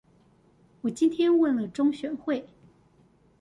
[0.81, 2.49] 我今天問了中選會